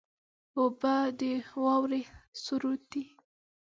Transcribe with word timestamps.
اوبه 0.57 0.93
د 1.19 1.21
واورې 1.63 2.01
سرور 2.45 2.79
دي. 2.91 3.03